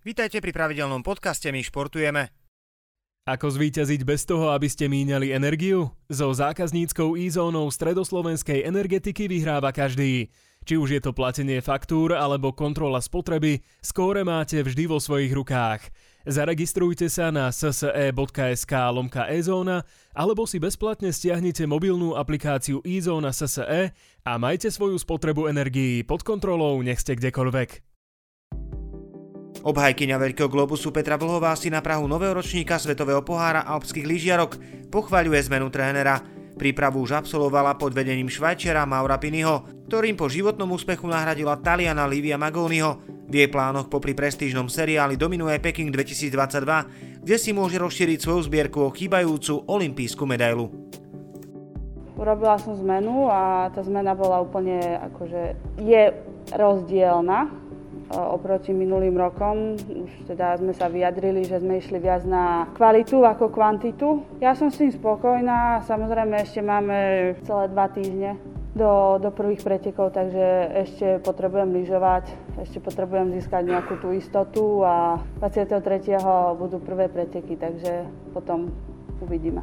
[0.00, 2.32] Vítajte pri pravidelnom podcaste My športujeme.
[3.28, 5.92] Ako zvíťaziť bez toho, aby ste míňali energiu?
[6.08, 10.32] So zákazníckou e-zónou stredoslovenskej energetiky vyhráva každý.
[10.64, 15.92] Či už je to platenie faktúr alebo kontrola spotreby, skóre máte vždy vo svojich rukách.
[16.24, 19.84] Zaregistrujte sa na sse.sk lomka e-zóna
[20.16, 23.92] alebo si bezplatne stiahnite mobilnú aplikáciu e-zóna SSE
[24.24, 27.89] a majte svoju spotrebu energií pod kontrolou, nech ste kdekoľvek.
[29.60, 34.56] Obhajkyňa Veľkého globusu Petra Vlhová si na Prahu nového ročníka Svetového pohára alpských lyžiarok
[34.88, 36.24] pochvaľuje zmenu trénera.
[36.56, 42.40] Prípravu už absolvovala pod vedením švajčera Maura Piniho, ktorým po životnom úspechu nahradila Taliana Livia
[42.40, 43.04] Magoniho.
[43.28, 48.88] V jej plánoch popri prestížnom seriáli dominuje Peking 2022, kde si môže rozšíriť svoju zbierku
[48.88, 50.72] o chýbajúcu olimpijskú medailu.
[52.16, 55.52] Urobila som zmenu a tá zmena bola úplne akože
[55.84, 56.16] je
[56.56, 57.68] rozdielna
[58.10, 59.78] oproti minulým rokom.
[59.78, 64.26] Už teda sme sa vyjadrili, že sme išli viac na kvalitu ako kvantitu.
[64.42, 66.98] Ja som s tým spokojná, samozrejme ešte máme
[67.46, 68.36] celé dva týždne
[68.74, 70.46] do, do prvých pretekov, takže
[70.86, 72.30] ešte potrebujem lyžovať,
[72.62, 76.22] ešte potrebujem získať nejakú tú istotu a 23.
[76.54, 78.70] budú prvé preteky, takže potom
[79.18, 79.62] uvidíme.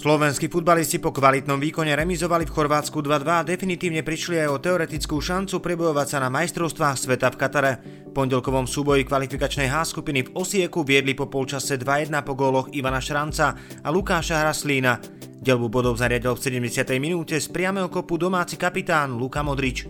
[0.00, 5.20] Slovenskí futbalisti po kvalitnom výkone remizovali v Chorvátsku 2-2 a definitívne prišli aj o teoretickú
[5.20, 7.72] šancu prebojovať sa na majstrovstvách sveta v Katare.
[8.08, 12.96] V pondelkovom súboji kvalifikačnej H skupiny v Osieku viedli po polčase 2-1 po góloch Ivana
[12.96, 13.52] Šranca
[13.84, 15.04] a Lukáša Hraslína.
[15.36, 16.96] Delbu bodov zariadil v 70.
[16.96, 19.84] minúte z priamého kopu domáci kapitán Luka Modrič.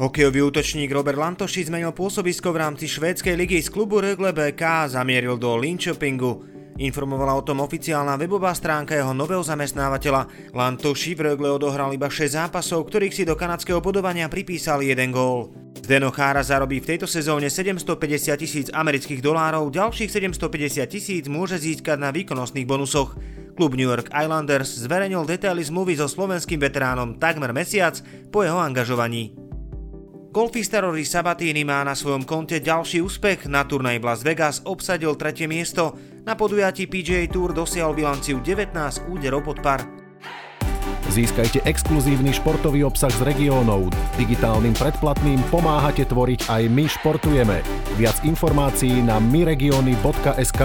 [0.00, 4.88] Hokejový útočník Robert Lantoši zmenil pôsobisko v rámci švédskej ligy z klubu Rögle BK a
[4.88, 6.59] zamieril do Linköpingu.
[6.80, 10.52] Informovala o tom oficiálna webová stránka jeho nového zamestnávateľa.
[10.56, 15.52] Lantoši v Rögle odohral iba 6 zápasov, ktorých si do kanadského bodovania pripísal jeden gól.
[15.84, 22.00] Zdeno Chára zarobí v tejto sezóne 750 tisíc amerických dolárov, ďalších 750 tisíc môže získať
[22.00, 23.12] na výkonnostných bonusoch.
[23.60, 28.00] Klub New York Islanders zverejnil detaily zmluvy so slovenským veteránom takmer mesiac
[28.32, 29.49] po jeho angažovaní.
[30.30, 33.50] Golfista Rory Sabatini má na svojom konte ďalší úspech.
[33.50, 35.98] Na turnaj v Las Vegas obsadil tretie miesto.
[36.22, 39.82] Na podujatí PGA Tour dosiahol bilanciu 19 úderov pod par.
[41.10, 43.90] Získajte exkluzívny športový obsah z regiónov.
[44.14, 47.58] Digitálnym predplatným pomáhate tvoriť aj my športujeme.
[47.98, 50.62] Viac informácií na myregiony.sk.